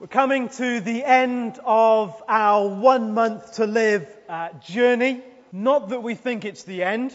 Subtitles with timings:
[0.00, 5.24] We're coming to the end of our one month to live uh, journey.
[5.50, 7.12] Not that we think it's the end,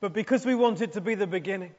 [0.00, 1.72] but because we want it to be the beginning.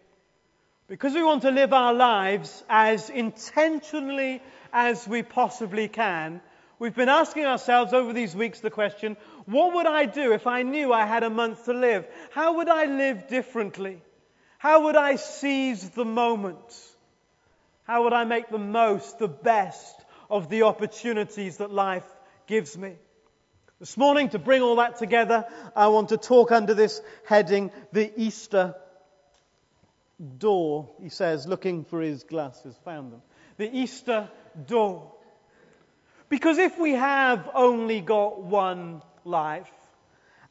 [0.88, 4.42] Because we want to live our lives as intentionally
[4.72, 6.40] as we possibly can.
[6.80, 10.64] We've been asking ourselves over these weeks the question, what would I do if I
[10.64, 12.08] knew I had a month to live?
[12.32, 14.02] How would I live differently?
[14.60, 16.58] How would I seize the moment?
[17.84, 19.95] How would I make the most, the best
[20.30, 22.06] of the opportunities that life
[22.48, 22.94] gives me.
[23.80, 25.46] This morning, to bring all that together,
[25.76, 28.76] I want to talk under this heading, the Easter
[30.38, 33.22] door, he says, looking for his glasses, found them.
[33.58, 34.30] The Easter
[34.66, 35.12] door.
[36.30, 39.70] Because if we have only got one life,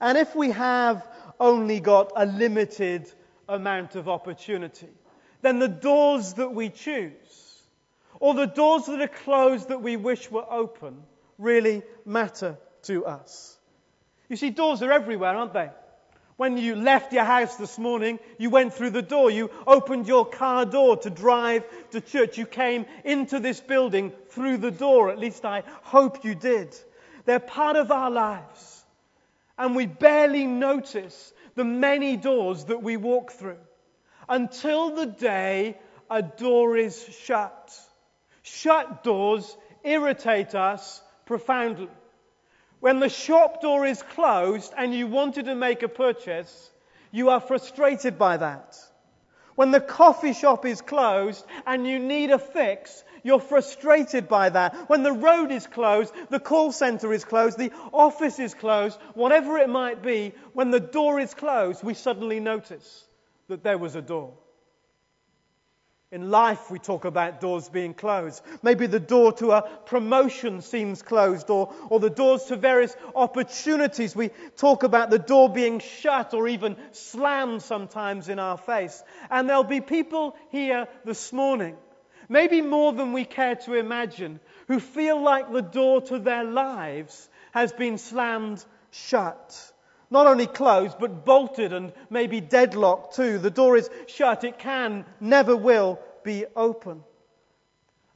[0.00, 1.06] and if we have
[1.40, 3.10] only got a limited
[3.48, 4.88] amount of opportunity,
[5.40, 7.43] then the doors that we choose
[8.24, 10.96] or the doors that are closed that we wish were open
[11.36, 13.54] really matter to us.
[14.30, 15.68] You see, doors are everywhere, aren't they?
[16.38, 19.30] When you left your house this morning, you went through the door.
[19.30, 22.38] You opened your car door to drive to church.
[22.38, 25.10] You came into this building through the door.
[25.10, 26.74] At least I hope you did.
[27.26, 28.86] They're part of our lives.
[29.58, 33.60] And we barely notice the many doors that we walk through
[34.30, 35.76] until the day
[36.10, 37.78] a door is shut.
[38.44, 41.88] Shut doors irritate us profoundly.
[42.78, 46.70] When the shop door is closed and you wanted to make a purchase,
[47.10, 48.76] you are frustrated by that.
[49.54, 54.90] When the coffee shop is closed and you need a fix, you're frustrated by that.
[54.90, 59.56] When the road is closed, the call center is closed, the office is closed, whatever
[59.56, 63.06] it might be, when the door is closed, we suddenly notice
[63.48, 64.34] that there was a door.
[66.14, 68.40] In life, we talk about doors being closed.
[68.62, 74.14] Maybe the door to a promotion seems closed, or, or the doors to various opportunities.
[74.14, 79.02] We talk about the door being shut or even slammed sometimes in our face.
[79.28, 81.74] And there'll be people here this morning,
[82.28, 84.38] maybe more than we care to imagine,
[84.68, 89.72] who feel like the door to their lives has been slammed shut
[90.10, 93.38] not only closed, but bolted and maybe deadlocked too.
[93.38, 94.44] The door is shut.
[94.44, 97.02] It can, never will be open.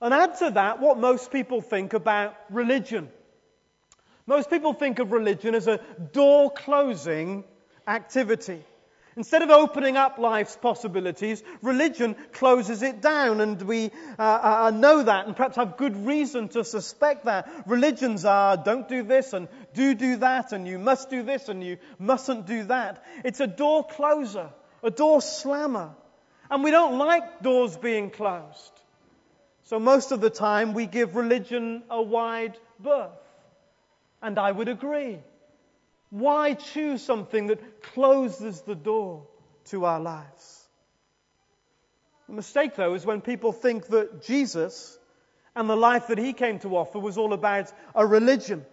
[0.01, 3.09] And add to that what most people think about religion.
[4.27, 5.81] Most people think of religion as a
[6.13, 7.45] door closing
[7.87, 8.63] activity.
[9.19, 13.87] Instead of opening up life's possibilities, religion closes it down, and we
[14.17, 17.51] uh, uh, uh, know that, and perhaps have good reason to suspect that.
[17.67, 21.65] Religions are don't do this, and do do that, and you must do this, and
[21.65, 23.05] you mustn't do that.
[23.25, 24.51] It's a door closer,
[24.85, 25.91] a door slammer.
[26.49, 28.73] And we don't like doors being closed.
[29.65, 33.11] So most of the time we give religion a wide berth.
[34.23, 35.19] And I would agree.
[36.11, 39.27] Why choose something that closes the door
[39.67, 40.69] to our lives?
[42.29, 44.99] The mistake, though, is when people think that Jesus
[45.55, 48.65] and the life that he came to offer was all about a religion.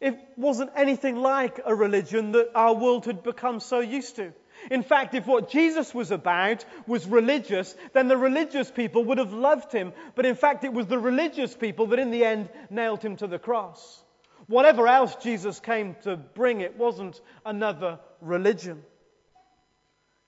[0.00, 4.32] It wasn't anything like a religion that our world had become so used to.
[4.70, 9.32] In fact, if what Jesus was about was religious, then the religious people would have
[9.32, 9.92] loved him.
[10.14, 13.26] But in fact, it was the religious people that in the end nailed him to
[13.26, 14.01] the cross.
[14.46, 18.82] Whatever else Jesus came to bring, it wasn't another religion.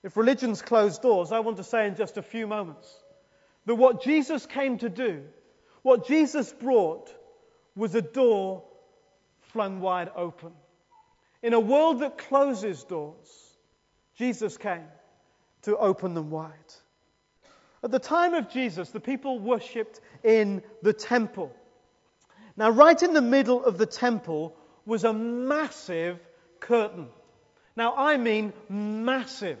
[0.03, 2.87] If religion's closed doors, I want to say in just a few moments
[3.65, 5.23] that what Jesus came to do,
[5.81, 7.13] what Jesus brought,
[7.75, 8.63] was a door
[9.41, 10.51] flung wide open.
[11.41, 13.55] In a world that closes doors,
[14.17, 14.87] Jesus came
[15.63, 16.51] to open them wide.
[17.83, 21.55] At the time of Jesus, the people worshipped in the temple.
[22.57, 24.55] Now, right in the middle of the temple
[24.85, 26.19] was a massive
[26.59, 27.07] curtain.
[27.75, 29.59] Now, I mean massive.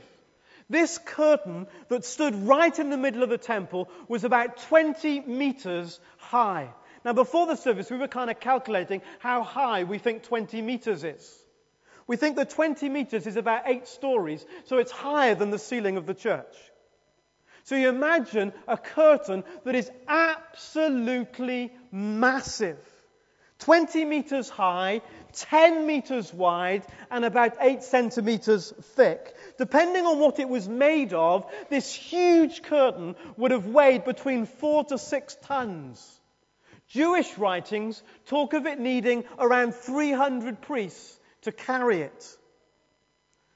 [0.69, 5.99] This curtain that stood right in the middle of the temple was about 20 meters
[6.17, 6.69] high.
[7.03, 11.03] Now, before the service, we were kind of calculating how high we think 20 meters
[11.03, 11.43] is.
[12.07, 15.97] We think that 20 meters is about eight stories, so it's higher than the ceiling
[15.97, 16.55] of the church.
[17.65, 22.77] So you imagine a curtain that is absolutely massive.
[23.59, 25.01] 20 meters high,
[25.33, 29.35] 10 meters wide, and about 8 centimeters thick.
[29.57, 34.83] Depending on what it was made of, this huge curtain would have weighed between 4
[34.85, 36.19] to 6 tons.
[36.89, 42.37] Jewish writings talk of it needing around 300 priests to carry it.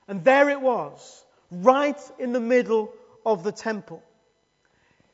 [0.08, 2.92] And there it was, right in the middle
[3.26, 4.04] of the temple.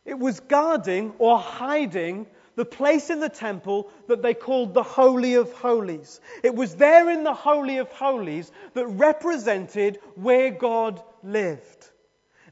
[0.06, 5.36] It was guarding or hiding the place in the temple that they called the Holy
[5.36, 6.22] of Holies.
[6.44, 11.90] It was there in the Holy of Holies that represented where God lived.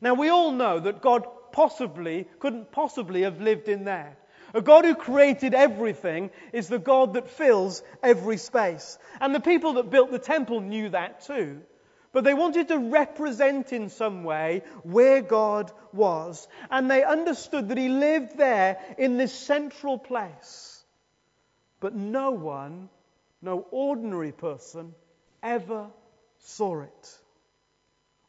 [0.02, 4.18] Now we all know that God possibly, couldn't possibly have lived in there.
[4.54, 9.00] A God who created everything is the God that fills every space.
[9.20, 11.62] And the people that built the temple knew that too.
[12.14, 16.48] But they wanted to represent in some way where God was.
[16.70, 20.84] And they understood that He lived there in this central place.
[21.80, 22.88] But no one,
[23.42, 24.94] no ordinary person,
[25.42, 25.88] ever
[26.38, 27.18] saw it.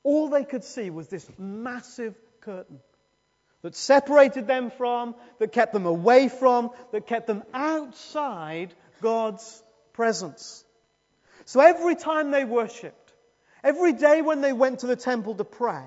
[0.02, 2.80] All they could see was this massive curtain
[3.60, 10.64] that separated them from, that kept them away from, that kept them outside God's presence.
[11.44, 13.03] So every time they worshipped,
[13.64, 15.86] Every day when they went to the temple to pray,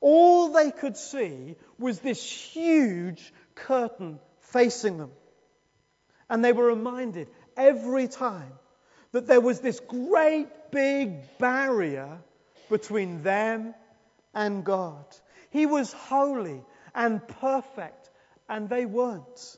[0.00, 4.20] all they could see was this huge curtain
[4.52, 5.10] facing them.
[6.30, 7.26] And they were reminded
[7.56, 8.52] every time
[9.10, 12.18] that there was this great big barrier
[12.70, 13.74] between them
[14.32, 15.04] and God.
[15.50, 16.62] He was holy
[16.94, 18.10] and perfect,
[18.48, 19.56] and they weren't.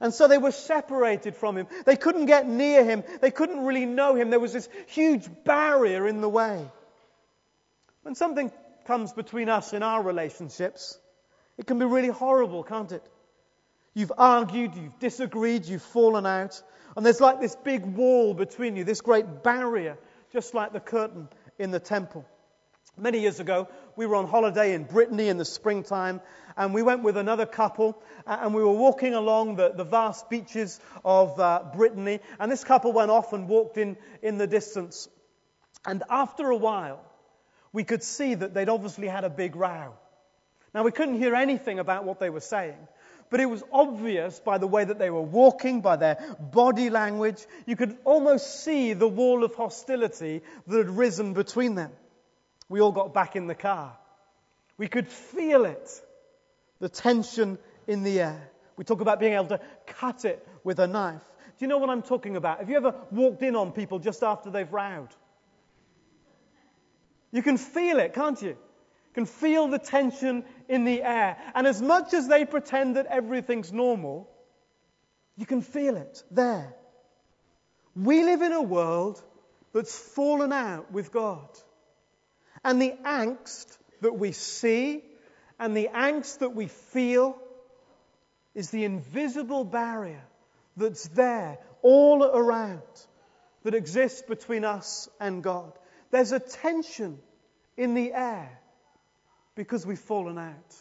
[0.00, 1.66] And so they were separated from him.
[1.84, 3.04] They couldn't get near him.
[3.20, 4.30] They couldn't really know him.
[4.30, 6.70] There was this huge barrier in the way.
[8.04, 8.52] When something
[8.86, 10.98] comes between us in our relationships,
[11.56, 13.02] it can be really horrible, can't it?
[13.94, 16.62] You've argued, you've disagreed, you've fallen out,
[16.96, 19.96] and there's like this big wall between you, this great barrier,
[20.32, 21.28] just like the curtain
[21.58, 22.26] in the temple.
[22.98, 26.20] Many years ago, we were on holiday in Brittany in the springtime,
[26.58, 30.78] and we went with another couple, and we were walking along the, the vast beaches
[31.06, 35.08] of uh, Brittany, and this couple went off and walked in, in the distance.
[35.86, 37.00] And after a while,
[37.74, 39.92] we could see that they'd obviously had a big row.
[40.72, 42.78] Now, we couldn't hear anything about what they were saying,
[43.30, 47.44] but it was obvious by the way that they were walking, by their body language.
[47.66, 51.90] You could almost see the wall of hostility that had risen between them.
[52.68, 53.96] We all got back in the car.
[54.78, 55.90] We could feel it,
[56.78, 58.50] the tension in the air.
[58.76, 61.22] We talk about being able to cut it with a knife.
[61.58, 62.60] Do you know what I'm talking about?
[62.60, 65.08] Have you ever walked in on people just after they've rowed?
[67.34, 68.50] You can feel it, can't you?
[68.50, 71.36] You can feel the tension in the air.
[71.56, 74.30] And as much as they pretend that everything's normal,
[75.36, 76.72] you can feel it there.
[77.96, 79.20] We live in a world
[79.72, 81.48] that's fallen out with God.
[82.64, 85.02] And the angst that we see
[85.58, 87.36] and the angst that we feel
[88.54, 90.22] is the invisible barrier
[90.76, 92.82] that's there all around
[93.64, 95.72] that exists between us and God.
[96.14, 97.18] There's a tension
[97.76, 98.60] in the air
[99.56, 100.76] because we've fallen out.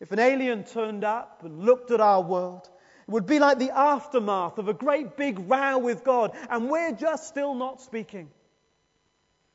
[0.00, 2.68] If an alien turned up and looked at our world,
[3.06, 6.90] it would be like the aftermath of a great big row with God, and we're
[6.90, 8.28] just still not speaking.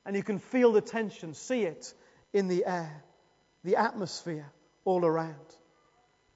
[0.05, 1.94] And you can feel the tension, see it
[2.31, 3.03] in the air,
[3.65, 4.49] the atmosphere
[4.85, 5.55] all around.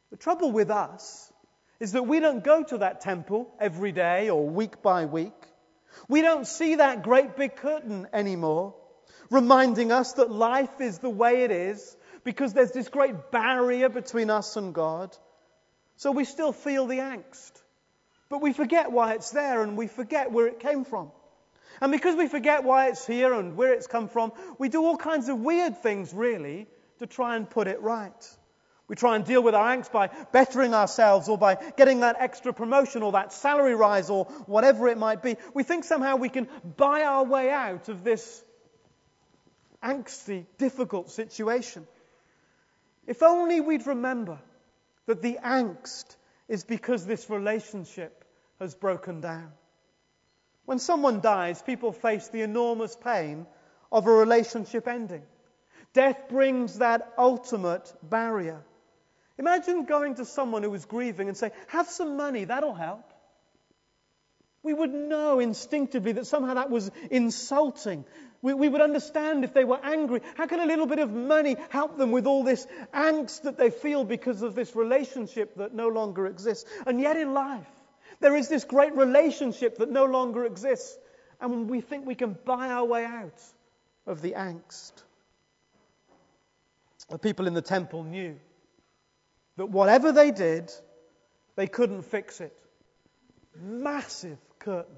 [0.09, 1.31] The trouble with us
[1.79, 5.50] is that we don't go to that temple every day or week by week.
[6.07, 8.75] We don't see that great big curtain anymore,
[9.29, 14.29] reminding us that life is the way it is because there's this great barrier between
[14.29, 15.15] us and God.
[15.97, 17.51] So we still feel the angst.
[18.29, 21.11] But we forget why it's there and we forget where it came from.
[21.81, 24.97] And because we forget why it's here and where it's come from, we do all
[24.97, 26.67] kinds of weird things, really,
[26.99, 28.37] to try and put it right.
[28.91, 32.51] We try and deal with our angst by bettering ourselves or by getting that extra
[32.51, 35.37] promotion or that salary rise or whatever it might be.
[35.53, 38.43] We think somehow we can buy our way out of this
[39.81, 41.87] angsty, difficult situation.
[43.07, 44.39] If only we'd remember
[45.05, 46.17] that the angst
[46.49, 48.25] is because this relationship
[48.59, 49.53] has broken down.
[50.65, 53.47] When someone dies, people face the enormous pain
[53.89, 55.23] of a relationship ending.
[55.93, 58.65] Death brings that ultimate barrier.
[59.37, 63.11] Imagine going to someone who was grieving and say, Have some money, that'll help.
[64.63, 68.05] We would know instinctively that somehow that was insulting.
[68.43, 70.21] We, we, would understand if they were angry.
[70.35, 73.69] How can a little bit of money help them with all this angst that they
[73.69, 76.69] feel because of this relationship that no longer exists?
[76.85, 77.67] And yet in life,
[78.19, 80.97] there is this great relationship that no longer exists.
[81.39, 83.41] And we think we can buy our way out
[84.05, 84.91] of the angst.
[87.09, 88.39] The people in the temple knew
[89.61, 90.71] that whatever they did,
[91.55, 92.57] they couldn't fix it.
[93.61, 94.95] Massive curtain.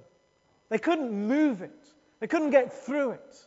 [0.70, 1.86] They couldn't move it.
[2.22, 3.46] They couldn't get through it.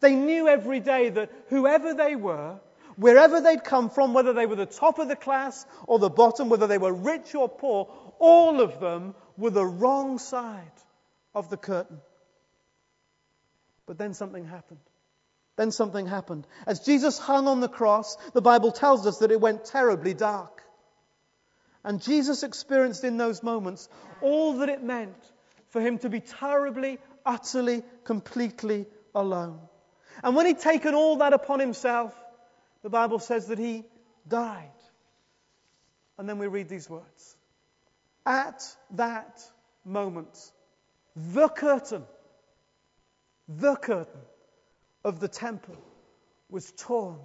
[0.00, 2.58] They knew every day that whoever they were,
[2.96, 6.50] Wherever they'd come from, whether they were the top of the class or the bottom,
[6.50, 7.88] whether they were rich or poor,
[8.18, 10.72] all of them were the wrong side
[11.34, 11.98] of the curtain.
[13.86, 14.80] But then something happened.
[15.60, 16.46] Then something happened.
[16.66, 20.62] As Jesus hung on the cross, the Bible tells us that it went terribly dark.
[21.84, 23.86] And Jesus experienced in those moments
[24.22, 25.22] all that it meant
[25.68, 29.60] for him to be terribly, utterly, completely alone.
[30.24, 32.14] And when he'd taken all that upon himself,
[32.82, 33.84] the Bible says that he
[34.26, 34.80] died.
[36.16, 37.36] And then we read these words.
[38.24, 39.42] At that
[39.84, 40.52] moment,
[41.14, 42.04] the curtain,
[43.46, 44.22] the curtain
[45.04, 45.76] of the temple
[46.48, 47.18] was torn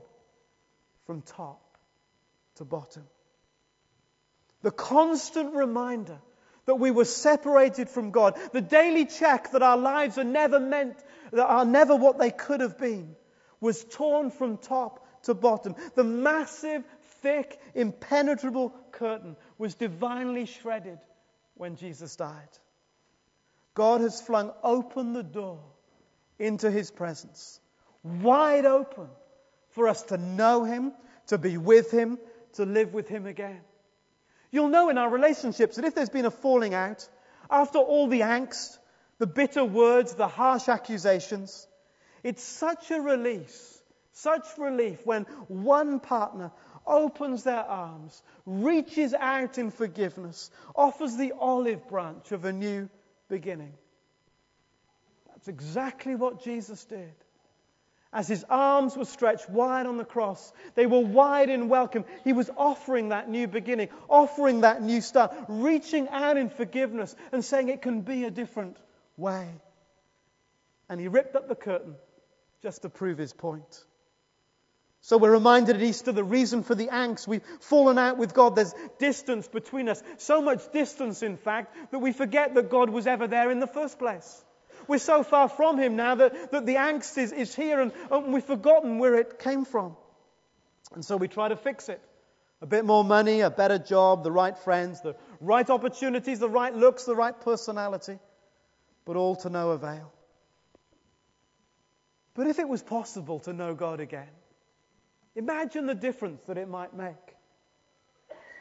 [1.05, 1.61] from top
[2.55, 3.03] to bottom.
[4.61, 6.19] The constant reminder
[6.65, 10.97] that we were separated from God, the daily check that our lives are never meant,
[11.31, 13.15] that are never what they could have been,
[13.59, 15.75] was torn from top to bottom.
[15.95, 16.83] The massive,
[17.21, 20.99] thick, impenetrable curtain was divinely shredded
[21.55, 22.49] when Jesus died.
[23.73, 25.59] God has flung open the door
[26.39, 27.59] into his presence,
[28.05, 29.07] wide open
[29.71, 30.93] for us to know him,
[31.27, 32.17] to be with him,
[32.53, 33.61] to live with him again.
[34.51, 37.07] You'll know in our relationships that if there's been a falling out,
[37.49, 38.77] after all the angst,
[39.17, 41.67] the bitter words, the harsh accusations,
[42.23, 43.75] it's such a release
[44.15, 46.51] such relief when one partner
[46.87, 52.89] opens their arms, reaches out in forgiveness, offers the olive branch of a new
[53.27, 53.73] beginning.
[55.27, 57.13] That's exactly what Jesus did.
[58.15, 62.05] As his arms were stretched wide on the cross, they were wide in welcome.
[62.23, 67.43] He was offering that new beginning, offering that new start, reaching out in forgiveness and
[67.43, 68.77] saying it can be a different
[69.17, 69.45] way.
[70.87, 71.95] And he ripped up the curtain
[72.63, 73.83] just to prove his point.
[75.01, 77.27] So we're reminded at Easter the reason for the angst.
[77.27, 78.55] We've fallen out with God.
[78.55, 80.01] There's distance between us.
[80.19, 83.67] So much distance, in fact, that we forget that God was ever there in the
[83.67, 84.44] first place.
[84.87, 88.33] We're so far from Him now that, that the angst is, is here and, and
[88.33, 89.95] we've forgotten where it came from.
[90.93, 92.01] And so we try to fix it.
[92.61, 96.73] A bit more money, a better job, the right friends, the right opportunities, the right
[96.73, 98.17] looks, the right personality.
[99.05, 100.11] But all to no avail.
[102.33, 104.29] But if it was possible to know God again,
[105.35, 107.35] Imagine the difference that it might make.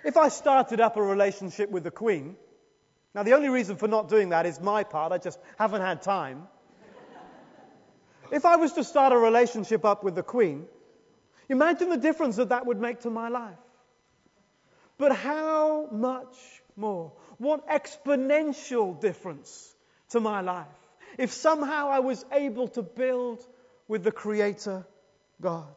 [0.04, 2.36] If I started up a relationship with the Queen,
[3.14, 6.02] now the only reason for not doing that is my part, I just haven't had
[6.02, 6.48] time.
[8.32, 10.66] if I was to start a relationship up with the Queen,
[11.48, 13.58] imagine the difference that that would make to my life.
[14.98, 16.36] But how much
[16.76, 17.12] more?
[17.38, 19.74] What exponential difference
[20.10, 20.66] to my life
[21.16, 23.44] if somehow I was able to build
[23.86, 24.86] with the Creator
[25.40, 25.74] God?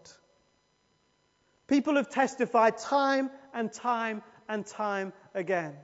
[1.68, 5.76] People have testified time and time and time again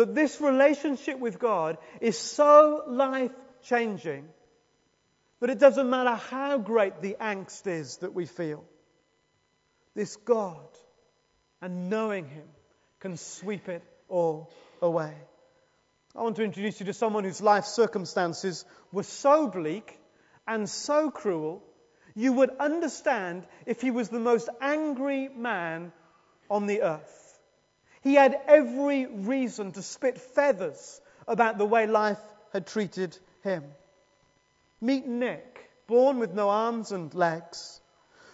[0.00, 3.32] that this relationship with God is so life
[3.64, 4.26] changing
[5.40, 8.64] that it doesn't matter how great the angst is that we feel.
[9.94, 10.66] This God
[11.60, 12.46] and knowing Him
[13.00, 15.12] can sweep it all away.
[16.16, 19.98] I want to introduce you to someone whose life circumstances were so bleak
[20.48, 21.62] and so cruel
[22.14, 25.92] you would understand if he was the most angry man
[26.48, 27.19] on the earth.
[28.02, 32.20] He had every reason to spit feathers about the way life
[32.52, 33.64] had treated him.
[34.80, 37.80] Meet Nick, born with no arms and legs,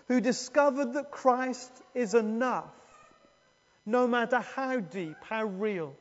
[0.08, 2.73] who discovered that Christ is enough,
[3.85, 5.94] no matter how deep, how real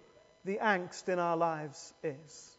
[0.44, 2.55] the angst in our lives is.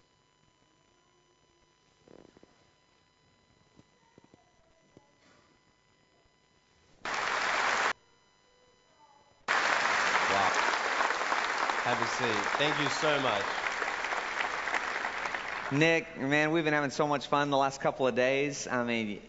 [11.86, 12.44] Have a seat.
[12.58, 13.44] Thank you so much.
[15.70, 18.66] Nick, man, we've been having so much fun the last couple of days.
[18.68, 19.20] I mean,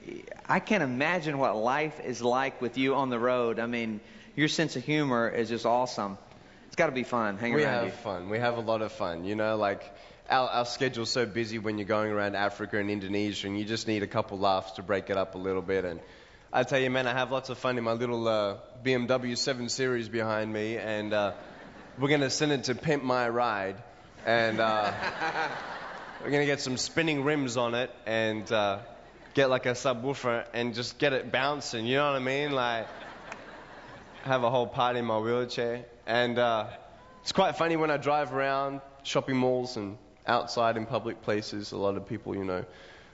[0.50, 3.60] I can't imagine what life is like with you on the road.
[3.60, 4.00] I mean,
[4.36, 6.18] your sense of humor is just awesome.
[6.66, 8.28] It's got to be fun hanging we around have fun.
[8.28, 9.24] We have a lot of fun.
[9.24, 9.84] You know, like
[10.28, 13.88] our, our schedule's so busy when you're going around Africa and Indonesia, and you just
[13.88, 15.86] need a couple laughs to break it up a little bit.
[15.86, 16.00] And
[16.52, 19.70] I tell you, man, I have lots of fun in my little uh, BMW 7
[19.70, 21.14] Series behind me, and.
[21.14, 21.34] Uh,
[22.00, 23.76] we're going to send it to Pimp My Ride,
[24.26, 24.94] and uh,
[26.24, 28.80] we're going to get some spinning rims on it and uh,
[29.34, 31.88] get like a subwoofer and just get it bouncing.
[31.88, 32.52] You know what I mean?
[32.52, 32.88] Like,
[34.24, 35.86] have a whole party in my wheelchair.
[36.06, 36.68] And uh,
[37.24, 41.72] it's quite funny when I drive around shopping malls and outside in public places.
[41.72, 42.64] A lot of people, you know,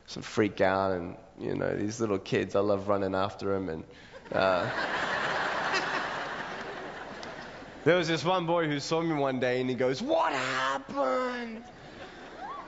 [0.08, 2.56] sort of freak out, and you know, these little kids.
[2.56, 3.84] I love running after them and
[4.32, 4.70] Uh,
[7.86, 11.63] there was this one boy who saw me one day and he goes, What happened?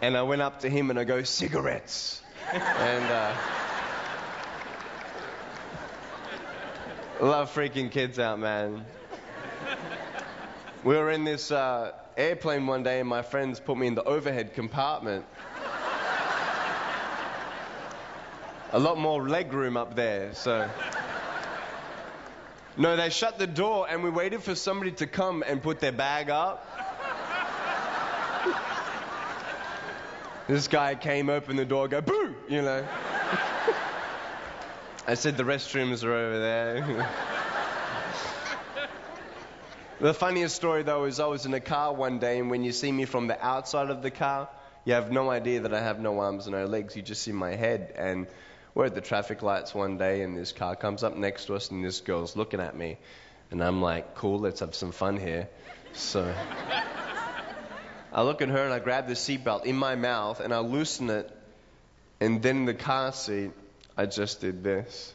[0.02, 2.22] And I went up to him and I go, Cigarettes.
[2.52, 3.36] and uh,
[7.22, 8.86] love freaking kids out, man.
[10.84, 14.04] We were in this uh, airplane one day and my friends put me in the
[14.04, 15.26] overhead compartment.
[18.74, 20.70] A lot more leg room up there, so.
[22.78, 25.94] No, they shut the door and we waited for somebody to come and put their
[25.94, 26.68] bag up.
[30.48, 32.86] this guy came, opened the door, go boo, you know.
[35.08, 36.82] I said the restrooms are over there.
[40.02, 42.74] the funniest story though is I was in a car one day and when you
[42.74, 44.50] see me from the outside of the car,
[44.84, 46.94] you have no idea that I have no arms and no legs.
[46.96, 48.28] You just see my head and
[48.76, 51.72] we're at the traffic lights one day, and this car comes up next to us,
[51.72, 52.98] and this girl's looking at me.
[53.50, 55.48] And I'm like, cool, let's have some fun here.
[55.94, 56.32] So
[58.12, 61.10] I look at her and I grab the seatbelt in my mouth and I loosen
[61.10, 61.32] it.
[62.20, 63.52] And then in the car seat,
[63.96, 65.14] I just did this.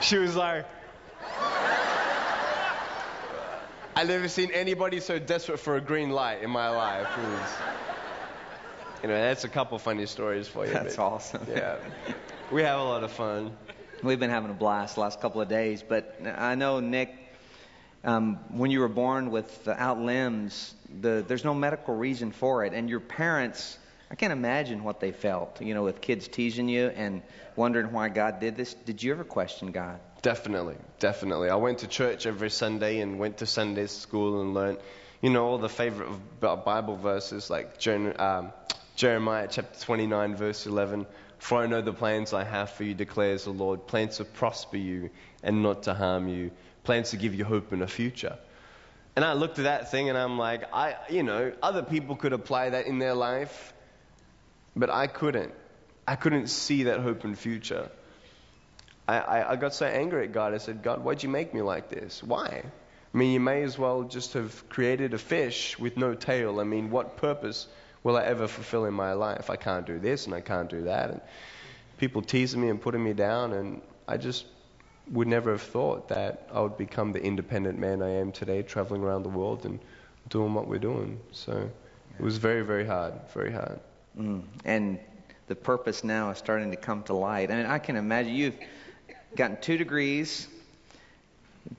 [0.00, 0.66] she was like,
[4.00, 7.06] I've never seen anybody so desperate for a green light in my life.
[7.18, 7.50] Was,
[9.02, 10.72] you know, that's a couple funny stories for you.
[10.72, 11.46] That's but, awesome.
[11.46, 11.76] Yeah.
[12.50, 13.54] We have a lot of fun.
[14.02, 17.14] We've been having a blast the last couple of days, but I know, Nick,
[18.02, 22.72] um, when you were born without limbs, the, there's no medical reason for it.
[22.72, 23.78] And your parents,
[24.10, 27.22] I can't imagine what they felt, you know, with kids teasing you and
[27.54, 28.74] wondering why God did this.
[28.74, 30.00] Did you ever question God?
[30.22, 31.48] Definitely, definitely.
[31.48, 34.78] I went to church every Sunday and went to Sunday school and learned,
[35.22, 37.86] you know, all the favorite Bible verses like
[38.18, 38.52] um,
[38.96, 41.06] Jeremiah chapter 29, verse 11.
[41.38, 44.76] For I know the plans I have for you, declares the Lord plans to prosper
[44.76, 45.10] you
[45.42, 46.50] and not to harm you,
[46.82, 48.36] plans to give you hope and a future.
[49.14, 52.32] And I looked at that thing and I'm like, I, you know, other people could
[52.32, 53.72] apply that in their life,
[54.80, 55.52] but I couldn't.
[56.08, 57.90] I couldn't see that hope and future.
[59.06, 60.54] I, I, I got so angry at God.
[60.54, 62.22] I said, God, why'd you make me like this?
[62.22, 62.62] Why?
[63.12, 66.60] I mean, you may as well just have created a fish with no tail.
[66.60, 67.68] I mean, what purpose
[68.02, 69.50] will I ever fulfill in my life?
[69.50, 71.10] I can't do this and I can't do that.
[71.10, 71.20] And
[71.98, 74.46] people teasing me and putting me down, and I just
[75.10, 79.02] would never have thought that I would become the independent man I am today, traveling
[79.02, 79.78] around the world and
[80.30, 81.20] doing what we're doing.
[81.32, 81.70] So
[82.18, 83.80] it was very, very hard, very hard.
[84.18, 84.42] Mm.
[84.64, 84.98] And
[85.46, 87.50] the purpose now is starting to come to light.
[87.50, 88.58] I mean, I can imagine you've
[89.36, 90.48] gotten two degrees.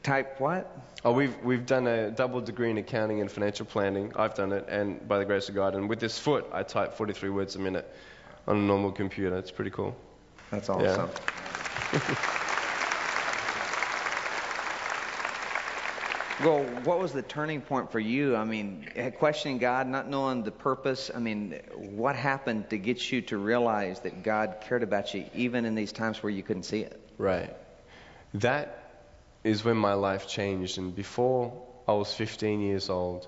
[0.03, 0.77] Type what?
[1.03, 4.13] Oh, we've we've done a double degree in accounting and financial planning.
[4.15, 6.93] I've done it, and by the grace of God, and with this foot, I type
[6.93, 7.91] 43 words a minute
[8.47, 9.37] on a normal computer.
[9.37, 9.95] It's pretty cool.
[10.51, 11.09] That's awesome.
[11.93, 12.27] Yeah.
[16.43, 18.35] well, what was the turning point for you?
[18.35, 21.11] I mean, questioning God, not knowing the purpose.
[21.13, 25.65] I mean, what happened to get you to realize that God cared about you, even
[25.65, 26.99] in these times where you couldn't see it?
[27.17, 27.55] Right.
[28.35, 29.03] That
[29.43, 30.77] is when my life changed.
[30.77, 33.27] And before I was 15 years old,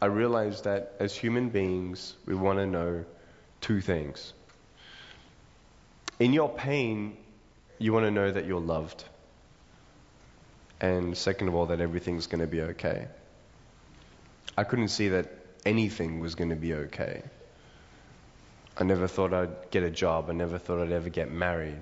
[0.00, 3.04] I realized that as human beings, we want to know
[3.60, 4.34] two things.
[6.18, 7.16] In your pain,
[7.78, 9.04] you want to know that you're loved.
[10.80, 13.08] And second of all, that everything's going to be okay.
[14.56, 15.30] I couldn't see that
[15.64, 17.22] anything was going to be okay.
[18.78, 20.28] I never thought I'd get a job.
[20.28, 21.80] I never thought I'd ever get married.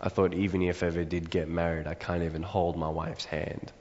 [0.00, 3.24] I thought even if I ever did get married, I can't even hold my wife's
[3.24, 3.72] hand.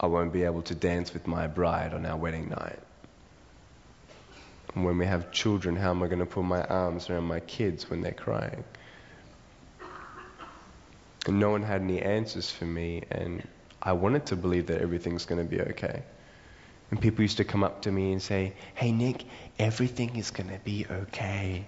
[0.00, 2.80] I won't be able to dance with my bride on our wedding night.
[4.74, 7.40] And when we have children, how am I going to put my arms around my
[7.40, 8.64] kids when they're crying?
[11.26, 13.46] And no one had any answers for me, and
[13.80, 16.02] I wanted to believe that everything's going to be okay.
[16.90, 19.24] And people used to come up to me and say, Hey, Nick,
[19.58, 21.64] everything is going to be okay.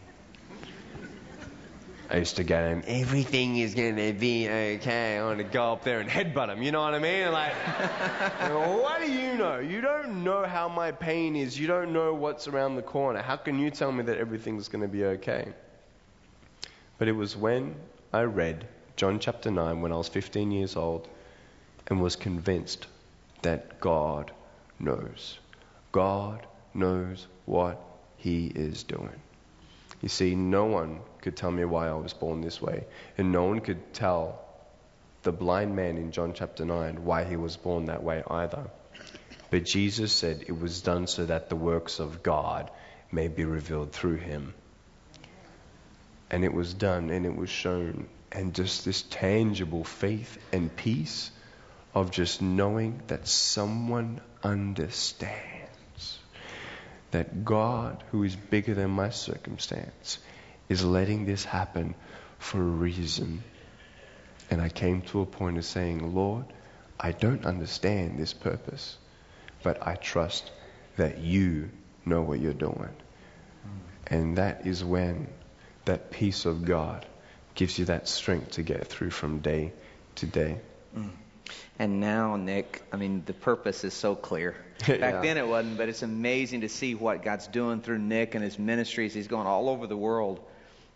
[2.11, 5.17] I used to get him, everything is going to be okay.
[5.19, 7.33] I want to go up there and headbutt him, you know what I mean?
[7.33, 7.55] Like,
[8.53, 9.59] what do you know?
[9.59, 11.59] You don't know how my pain is.
[11.59, 13.23] You don't know what's around the corner.
[13.23, 15.49] How can you tell me that everything's going to be okay?
[16.99, 17.75] But it was when
[18.13, 21.09] I read John chapter 9 when I was 15 years old
[21.89, 22.87] and was convinced
[23.43, 24.31] that God
[24.79, 25.39] knows.
[25.93, 27.81] God knows what
[28.17, 29.21] He is doing.
[30.01, 32.85] You see, no one could tell me why I was born this way,
[33.17, 34.45] and no one could tell
[35.25, 38.65] the blind man in John chapter 9 why he was born that way either.
[39.51, 42.71] But Jesus said it was done so that the works of God
[43.11, 44.55] may be revealed through him.
[46.31, 48.07] And it was done and it was shown.
[48.35, 51.31] And just this tangible faith and peace
[51.95, 56.19] of just knowing that someone understands.
[57.13, 60.19] That God, who is bigger than my circumstance,
[60.69, 61.95] is letting this happen
[62.39, 63.45] for a reason.
[64.51, 66.47] And I came to a point of saying, Lord,
[66.99, 68.99] I don't understand this purpose,
[69.63, 70.51] but I trust
[70.97, 71.71] that you
[72.05, 72.91] know what you're doing.
[74.07, 75.29] And that is when
[75.85, 77.07] that peace of God
[77.55, 79.73] gives you that strength to get through from day
[80.17, 80.59] to day.
[80.97, 81.11] Mm.
[81.79, 84.55] And now, Nick, I mean, the purpose is so clear.
[84.87, 85.21] Back Yeah.
[85.21, 88.59] then it wasn't, but it's amazing to see what God's doing through Nick and his
[88.59, 89.13] ministries.
[89.13, 90.41] He's going all over the world.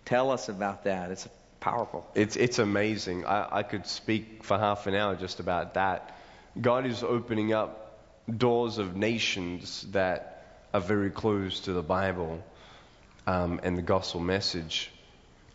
[0.05, 1.11] Tell us about that.
[1.11, 1.29] It's
[1.61, 2.07] powerful.
[2.15, 3.27] It's, it's amazing.
[3.27, 6.17] I, I could speak for half an hour just about that.
[6.61, 7.99] God is opening up
[8.35, 12.43] doors of nations that are very close to the Bible
[13.27, 14.91] um, and the gospel message.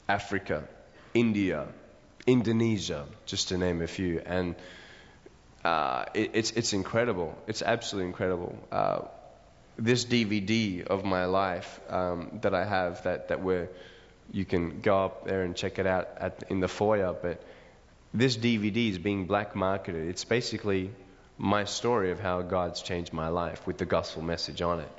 [0.08, 0.68] Africa,
[1.14, 1.68] India,
[2.26, 4.22] Indonesia, just to name a few.
[4.26, 4.56] And
[5.64, 7.38] uh, it, it's, it's incredible.
[7.48, 8.58] It's absolutely incredible.
[8.72, 9.02] Uh,
[9.78, 13.70] this DVD of my life um, that I have that, that we're
[14.32, 17.14] you can go up there and check it out at, in the foyer.
[17.20, 17.42] But
[18.14, 20.08] this DVD is being black marketed.
[20.08, 20.92] It's basically
[21.38, 24.92] my story of how God's changed my life with the gospel message on it.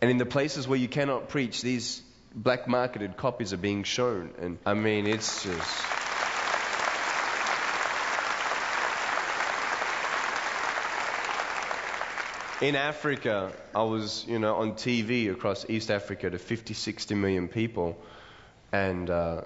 [0.00, 2.02] And in the places where you cannot preach, these
[2.36, 4.30] black marketed copies are being shown.
[4.38, 5.84] And I mean, it's just.
[12.62, 17.48] In Africa, I was, you know, on TV across East Africa to 50, 60 million
[17.48, 17.98] people.
[18.72, 19.42] And uh,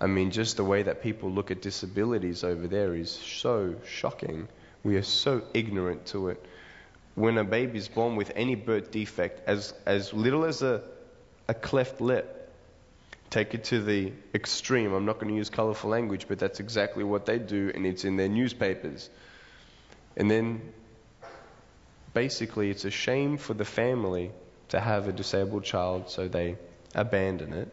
[0.00, 4.48] I mean, just the way that people look at disabilities over there is so shocking.
[4.82, 6.44] We are so ignorant to it.
[7.14, 10.82] When a baby is born with any birth defect, as, as little as a,
[11.52, 12.50] a cleft lip,
[13.28, 14.94] take it to the extreme.
[14.94, 18.06] I'm not going to use colorful language, but that's exactly what they do, and it's
[18.06, 19.10] in their newspapers.
[20.16, 20.62] And then
[22.14, 24.30] basically, it's a shame for the family
[24.70, 26.56] to have a disabled child, so they
[26.94, 27.68] abandon it.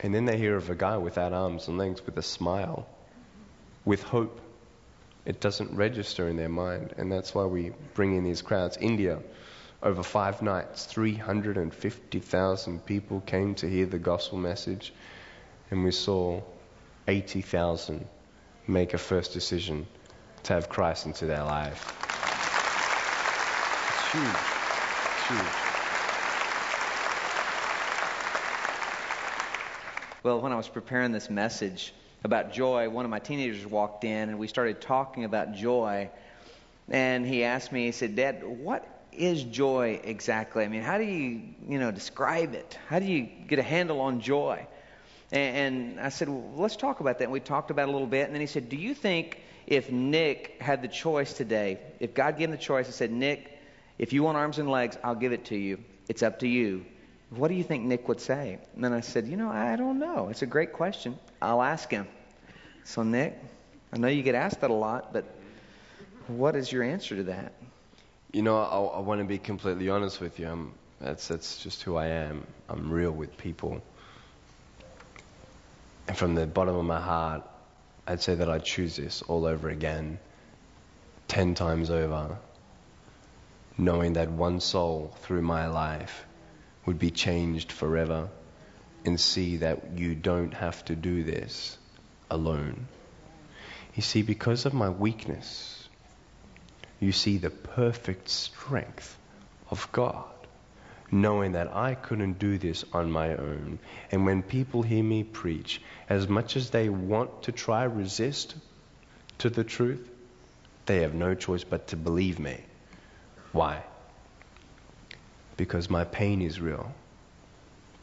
[0.00, 2.88] And then they hear of a guy without arms and legs with a smile,
[3.84, 4.40] with hope.
[5.26, 8.78] It doesn't register in their mind, and that's why we bring in these crowds.
[8.80, 9.18] India,
[9.82, 14.92] over five nights, 350,000 people came to hear the gospel message,
[15.70, 16.42] and we saw
[17.08, 18.06] 80,000
[18.66, 19.86] make a first decision
[20.42, 21.96] to have Christ into their life.
[23.88, 24.24] It's huge.
[25.16, 25.70] It's huge.
[30.22, 34.28] Well, when I was preparing this message about joy, one of my teenagers walked in
[34.28, 36.10] and we started talking about joy.
[36.90, 40.64] And he asked me, he said, Dad, what is joy exactly?
[40.64, 42.78] I mean, how do you, you know, describe it?
[42.88, 44.66] How do you get a handle on joy?
[45.32, 47.24] And, and I said, well, let's talk about that.
[47.24, 48.26] And we talked about it a little bit.
[48.26, 52.38] And then he said, Do you think if Nick had the choice today, if God
[52.38, 53.58] gave him the choice and said, Nick,
[53.98, 55.78] if you want arms and legs, I'll give it to you.
[56.08, 56.84] It's up to you.
[57.30, 58.58] What do you think Nick would say?
[58.74, 60.28] And then I said, You know, I don't know.
[60.28, 61.18] It's a great question.
[61.40, 62.08] I'll ask him.
[62.84, 63.38] So, Nick,
[63.92, 65.24] I know you get asked that a lot, but
[66.26, 67.52] what is your answer to that?
[68.32, 70.48] You know, I, I want to be completely honest with you.
[70.48, 72.46] I'm, that's, that's just who I am.
[72.68, 73.82] I'm real with people.
[76.06, 77.42] And from the bottom of my heart,
[78.06, 80.18] I'd say that I'd choose this all over again,
[81.28, 82.36] ten times over,
[83.76, 86.24] knowing that one soul through my life
[86.86, 88.28] would be changed forever
[89.04, 91.78] and see that you don't have to do this
[92.30, 92.86] alone.
[93.94, 95.79] You see, because of my weakness,
[97.00, 99.18] you see the perfect strength
[99.70, 100.28] of God,
[101.10, 103.78] knowing that I couldn't do this on my own.
[104.12, 108.54] And when people hear me preach, as much as they want to try resist
[109.38, 110.08] to the truth,
[110.84, 112.60] they have no choice but to believe me.
[113.52, 113.82] Why?
[115.56, 116.92] Because my pain is real,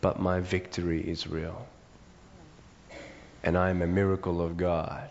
[0.01, 1.67] but my victory is real.
[3.43, 5.09] And I am a miracle of God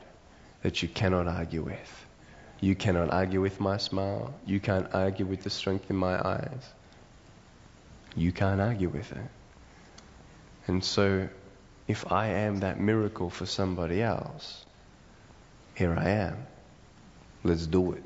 [0.62, 2.06] that you cannot argue with.
[2.60, 4.32] You cannot argue with my smile.
[4.46, 6.72] You can't argue with the strength in my eyes.
[8.14, 9.30] You can't argue with it.
[10.66, 11.28] And so,
[11.86, 14.64] if I am that miracle for somebody else,
[15.74, 16.46] here I am.
[17.44, 18.02] Let's do it.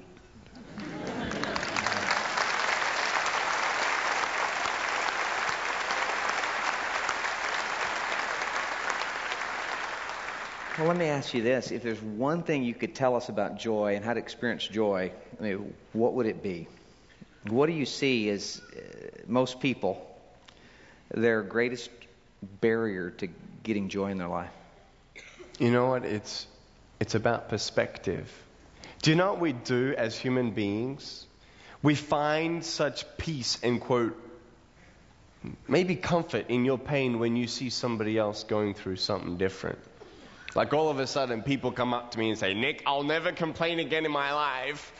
[10.80, 11.72] Well, let me ask you this.
[11.72, 15.12] If there's one thing you could tell us about joy and how to experience joy,
[15.38, 16.68] I mean, what would it be?
[17.48, 18.80] What do you see as uh,
[19.26, 20.02] most people,
[21.10, 21.90] their greatest
[22.62, 23.28] barrier to
[23.62, 24.48] getting joy in their life?
[25.58, 26.06] You know what?
[26.06, 26.46] It's,
[26.98, 28.32] it's about perspective.
[29.02, 31.26] Do you know what we do as human beings?
[31.82, 34.18] We find such peace and, quote,
[35.68, 39.78] maybe comfort in your pain when you see somebody else going through something different.
[40.54, 43.30] Like all of a sudden, people come up to me and say, Nick, I'll never
[43.30, 44.92] complain again in my life.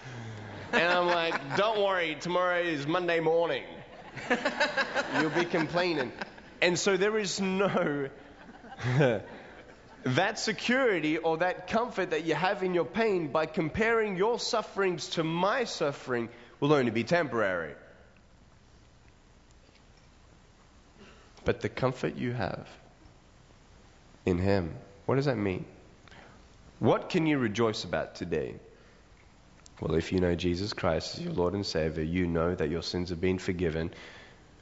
[0.72, 3.64] And I'm like, don't worry, tomorrow is Monday morning.
[5.20, 6.12] You'll be complaining.
[6.62, 8.08] And so there is no.
[10.04, 15.08] that security or that comfort that you have in your pain by comparing your sufferings
[15.10, 16.28] to my suffering
[16.60, 17.74] will only be temporary.
[21.44, 22.68] But the comfort you have
[24.24, 24.74] in Him
[25.11, 25.64] what does that mean?
[26.79, 28.55] What can you rejoice about today?
[29.81, 32.85] Well, if you know Jesus Christ as your Lord and Savior, you know that your
[32.85, 33.92] sins have been forgiven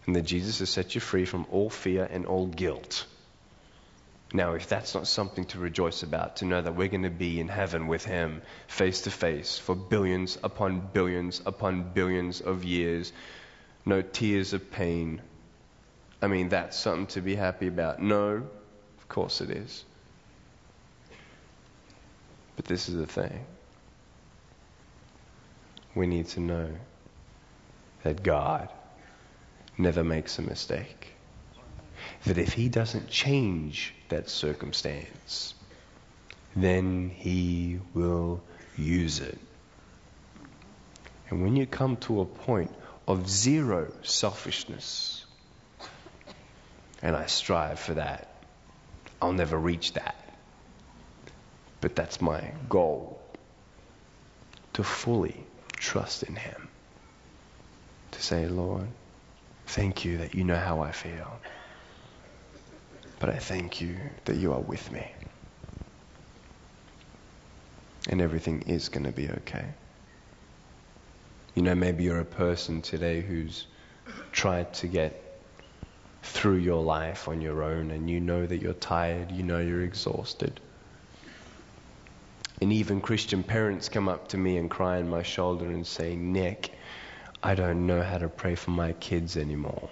[0.07, 3.05] and that Jesus has set you free from all fear and all guilt.
[4.33, 7.41] Now, if that's not something to rejoice about, to know that we're going to be
[7.41, 13.13] in heaven with Him face to face for billions upon billions upon billions of years,
[13.85, 15.21] no tears of pain,
[16.23, 18.01] I mean, that's something to be happy about.
[18.01, 18.47] No,
[18.97, 19.85] of course it is.
[22.59, 23.47] But this is the thing
[25.95, 26.69] we need to know
[28.03, 28.69] that God
[29.79, 31.13] never makes a mistake.
[32.27, 35.55] That if He doesn't change that circumstance,
[36.57, 38.43] then He will
[38.77, 39.39] use it.
[41.31, 42.75] And when you come to a point
[43.07, 45.25] of zero selfishness,
[47.03, 48.35] and I strive for that,
[49.23, 50.28] I'll never reach that.
[51.81, 53.21] But that's my goal
[54.73, 56.69] to fully trust in Him.
[58.13, 58.87] To say, Lord,
[59.67, 61.41] thank you that you know how I feel.
[63.21, 65.07] But I thank you that you are with me.
[68.09, 69.67] And everything is going to be okay.
[71.55, 73.67] You know, maybe you're a person today who's
[74.33, 75.25] tried to get
[76.23, 79.83] through your life on your own and you know that you're tired, you know you're
[79.83, 80.61] exhausted.
[82.61, 86.17] And even Christian parents come up to me and cry on my shoulder and say,
[86.17, 86.73] Nick,
[87.43, 89.89] I don't know how to pray for my kids anymore.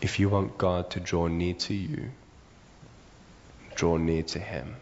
[0.00, 2.10] If you want God to draw near to you,
[3.74, 4.76] draw near to Him.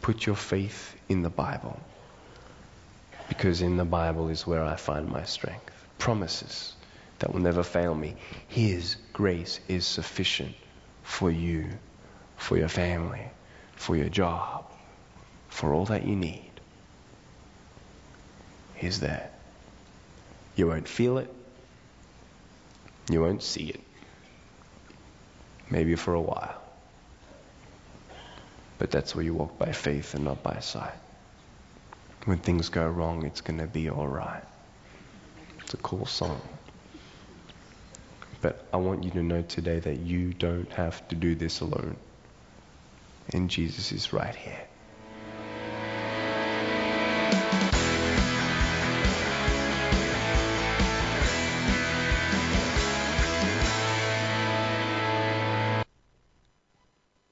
[0.00, 1.78] Put your faith in the Bible,
[3.28, 5.86] because in the Bible is where I find my strength.
[5.98, 6.75] Promises
[7.18, 8.16] that will never fail me.
[8.48, 10.54] His grace is sufficient
[11.02, 11.68] for you,
[12.36, 13.26] for your family,
[13.74, 14.64] for your job,
[15.48, 16.50] for all that you need.
[18.74, 19.30] He's there.
[20.54, 21.32] You won't feel it.
[23.10, 23.80] You won't see it.
[25.70, 26.60] Maybe for a while.
[28.78, 30.94] But that's where you walk by faith and not by sight.
[32.24, 34.42] When things go wrong, it's going to be all right.
[35.60, 36.40] It's a cool song.
[38.46, 41.96] But I want you to know today that you don't have to do this alone.
[43.32, 44.60] And Jesus is right here.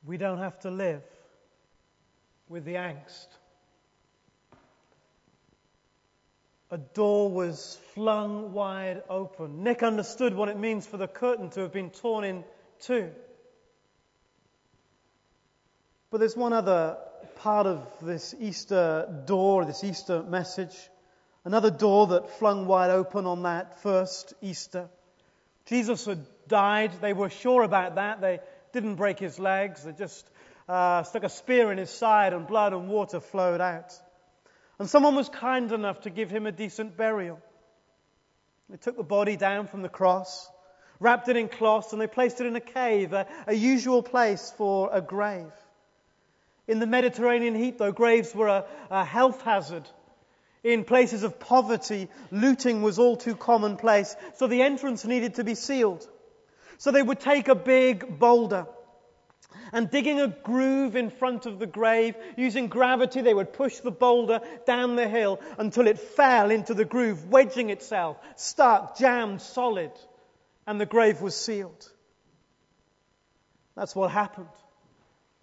[0.04, 1.04] We don't have to live
[2.48, 3.28] with the angst
[6.74, 9.62] a door was flung wide open.
[9.62, 12.42] Nick understood what it means for the curtain to have been torn in
[12.80, 13.12] two.
[16.10, 16.96] But there's one other
[17.36, 20.74] part of this Easter door, this Easter message.
[21.44, 24.88] Another door that flung wide open on that first Easter.
[25.66, 26.90] Jesus had died.
[27.00, 28.20] They were sure about that.
[28.20, 28.40] They
[28.72, 29.84] didn't break his legs.
[29.84, 30.28] They just
[30.68, 33.92] uh, stuck a spear in his side and blood and water flowed out.
[34.78, 37.40] And someone was kind enough to give him a decent burial.
[38.68, 40.50] They took the body down from the cross,
[40.98, 44.52] wrapped it in cloths, and they placed it in a cave, a, a usual place
[44.56, 45.52] for a grave.
[46.66, 49.88] In the Mediterranean heat, though, graves were a, a health hazard.
[50.62, 55.54] In places of poverty, looting was all too commonplace, so the entrance needed to be
[55.54, 56.08] sealed.
[56.78, 58.66] So they would take a big boulder
[59.72, 62.14] and digging a groove in front of the grave.
[62.36, 66.84] Using gravity, they would push the boulder down the hill until it fell into the
[66.84, 69.92] groove, wedging itself, stuck, jammed, solid.
[70.66, 71.90] and the grave was sealed.
[73.76, 74.48] That's what happened.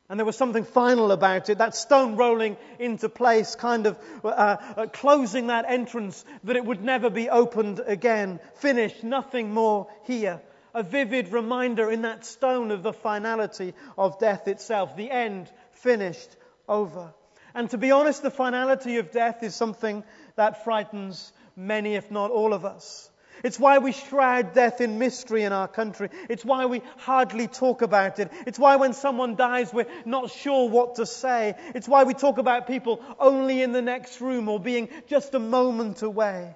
[0.10, 4.28] And there was something final about it, that stone rolling into place, kind of uh,
[4.28, 8.42] uh, closing that entrance that it would never be opened again.
[8.56, 10.42] Finished, nothing more here.
[10.74, 14.96] A vivid reminder in that stone of the finality of death itself.
[14.96, 16.30] The end, finished,
[16.68, 17.14] over.
[17.54, 20.04] And to be honest, the finality of death is something
[20.36, 23.10] that frightens many, if not all of us.
[23.44, 26.10] It's why we shroud death in mystery in our country.
[26.30, 28.32] It's why we hardly talk about it.
[28.46, 31.56] It's why when someone dies, we're not sure what to say.
[31.74, 35.40] It's why we talk about people only in the next room or being just a
[35.40, 36.56] moment away.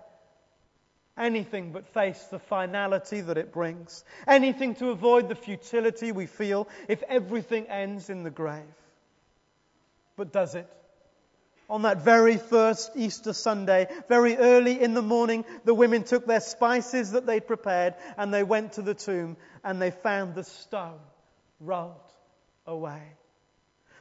[1.17, 4.03] Anything but face the finality that it brings.
[4.27, 8.63] Anything to avoid the futility we feel if everything ends in the grave.
[10.17, 10.69] But does it?
[11.69, 16.41] On that very first Easter Sunday, very early in the morning, the women took their
[16.41, 20.99] spices that they'd prepared and they went to the tomb and they found the stone
[21.59, 21.95] rolled
[22.67, 23.01] away.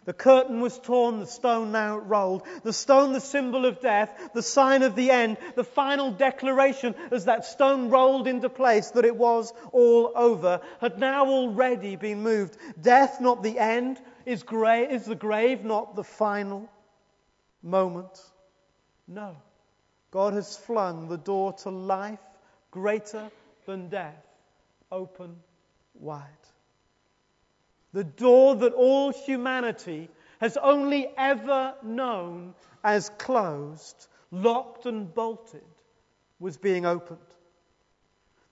[0.05, 2.43] The curtain was torn, the stone now rolled.
[2.63, 7.25] The stone, the symbol of death, the sign of the end, the final declaration as
[7.25, 12.57] that stone rolled into place that it was all over, had now already been moved.
[12.81, 16.69] Death, not the end, is, gra- is the grave, not the final
[17.63, 18.21] moment.
[19.09, 19.37] No.
[20.11, 22.21] God has flung the door to life
[22.71, 23.31] greater
[23.67, 24.25] than death
[24.93, 25.37] open
[25.95, 26.29] wide.
[27.95, 35.63] The door that all humanity has only ever known as closed, locked and bolted,
[36.41, 37.21] was being opened.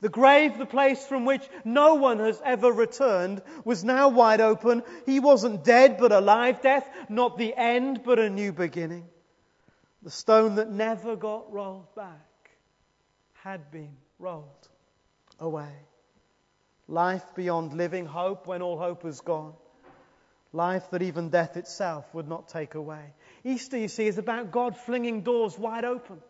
[0.01, 4.85] The grave, the place from which no one has ever returned, was now wide open.
[5.07, 6.63] He wasn't dead but alive.
[6.63, 9.09] Death, not the end but a new beginning.
[10.05, 12.51] The stone that never got rolled back
[13.33, 14.69] had been rolled
[15.41, 15.73] away.
[16.89, 19.55] Life beyond living, hope when all hope was gone.
[20.53, 23.15] Life that even death itself would not take away.
[23.45, 26.21] Easter, you see, is about God flinging doors wide open.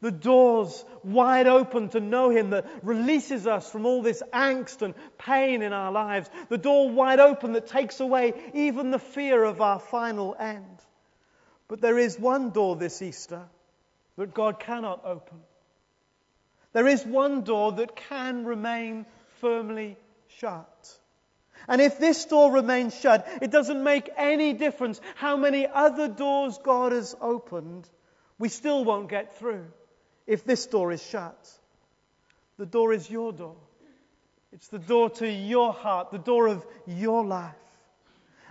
[0.00, 4.94] The doors wide open to know Him that releases us from all this angst and
[5.18, 6.30] pain in our lives.
[6.48, 10.64] The door wide open that takes away even the fear of our final end.
[11.68, 13.42] But there is one door this Easter
[14.16, 15.38] that God cannot open.
[16.72, 19.06] There is one door that can remain
[19.40, 19.96] firmly
[20.38, 20.98] shut.
[21.68, 26.58] And if this door remains shut, it doesn't make any difference how many other doors
[26.62, 27.88] God has opened.
[28.38, 29.66] We still won't get through
[30.26, 31.50] if this door is shut.
[32.56, 33.56] The door is your door.
[34.52, 37.54] It's the door to your heart, the door of your life.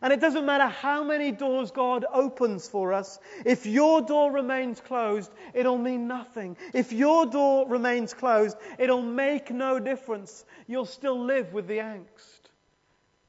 [0.02, 4.80] And it doesn't matter how many doors God opens for us, if your door remains
[4.80, 6.58] closed, it'll mean nothing.
[6.74, 10.46] If your door remains closed, it'll make no difference.
[10.68, 12.40] You'll still live with the angst.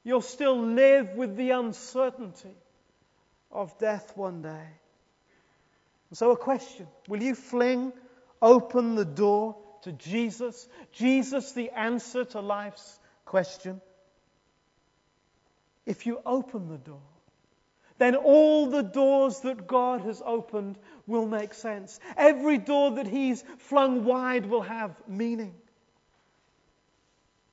[0.03, 2.55] You'll still live with the uncertainty
[3.51, 4.67] of death one day.
[6.13, 7.93] So, a question Will you fling
[8.41, 10.67] open the door to Jesus.
[10.91, 13.81] Jesus, the answer to life's question.
[15.85, 17.01] If you open the door,
[17.97, 21.99] then all the doors that God has opened will make sense.
[22.17, 25.53] Every door that He's flung wide will have meaning.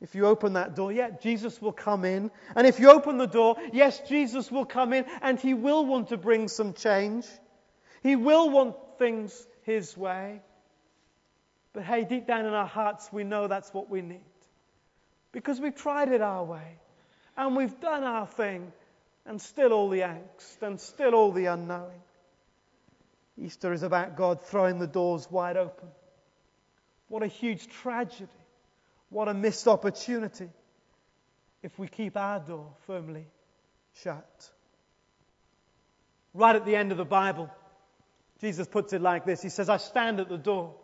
[0.01, 2.31] If you open that door, yeah, Jesus will come in.
[2.55, 6.09] And if you open the door, yes, Jesus will come in and He will want
[6.09, 7.27] to bring some change.
[8.03, 10.41] He will want things His way.
[11.73, 14.21] But hey, deep down in our hearts, we know that's what we need.
[15.33, 16.79] Because we've tried it our way.
[17.39, 18.73] And we've done our thing.
[19.25, 20.61] And still all the angst.
[20.61, 22.03] And still all the unknowing.
[23.41, 25.89] Easter is about God throwing the doors wide open.
[27.09, 28.29] What a huge tragedy.
[29.11, 30.51] What a missed opportunity
[31.63, 33.27] if we keep our door firmly
[34.03, 34.51] shut.
[36.35, 37.49] Right at the end of the Bible,
[38.41, 40.75] Jesus puts it like this He says, I stand at the door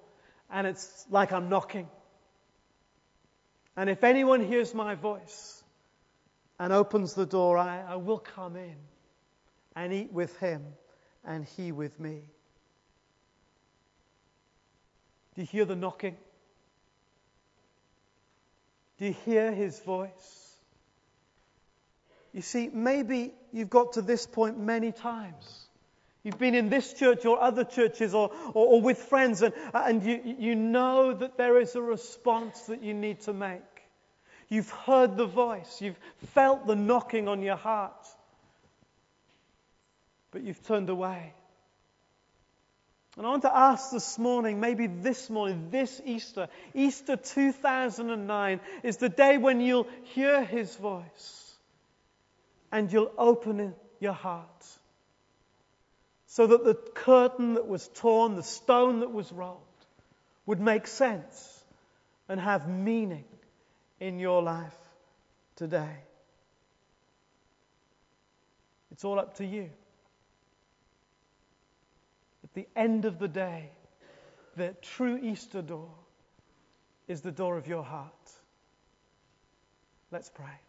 [0.50, 1.88] and it's like I'm knocking.
[3.76, 5.53] And if anyone hears my voice
[6.58, 8.76] and opens the door, I, I will come in
[9.76, 10.62] and eat with him
[11.24, 12.22] and he with me.
[15.35, 16.16] Do you hear the knocking?
[18.98, 20.54] Do you hear his voice?
[22.33, 25.66] You see, maybe you've got to this point many times.
[26.22, 30.02] You've been in this church or other churches or, or, or with friends, and, and
[30.02, 33.60] you, you know that there is a response that you need to make.
[34.48, 35.98] You've heard the voice, you've
[36.34, 38.06] felt the knocking on your heart,
[40.30, 41.32] but you've turned away.
[43.16, 48.96] And I want to ask this morning, maybe this morning, this Easter, Easter 2009, is
[48.96, 51.54] the day when you'll hear his voice
[52.72, 54.66] and you'll open your heart
[56.26, 59.60] so that the curtain that was torn, the stone that was rolled,
[60.46, 61.64] would make sense
[62.28, 63.24] and have meaning
[64.00, 64.76] in your life
[65.56, 65.96] today.
[68.90, 69.70] It's all up to you.
[72.44, 73.70] At the end of the day,
[74.56, 75.90] the true Easter door
[77.08, 78.30] is the door of your heart.
[80.12, 80.63] Let's pray.